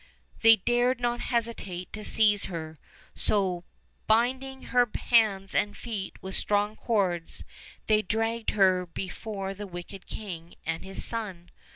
They 0.41 0.55
dared 0.55 0.99
not 0.99 1.19
hesitate 1.21 1.93
to 1.93 2.03
seize 2.03 2.45
her; 2.45 2.79
so, 3.13 3.65
binding 4.07 4.63
her 4.73 4.89
hands 4.95 5.53
and 5.53 5.77
feet 5.77 6.17
with 6.23 6.35
strong 6.35 6.75
cords, 6.75 7.43
they 7.85 8.01
dragged 8.01 8.49
her 8.57 8.87
be 8.87 9.07
fore 9.09 9.53
the 9.53 9.67
wicked 9.67 10.07
king 10.07 10.55
and 10.65 10.83
his 10.83 11.05
son. 11.05 11.51